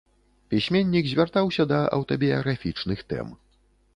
Пісьменнік 0.53 1.09
звяртаўся 1.11 1.67
да 1.71 1.79
аўтабіяграфічных 1.97 3.03
тэм. 3.13 3.27